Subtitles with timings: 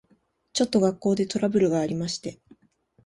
[0.53, 2.39] ちょっと学校でトラブルがありまして。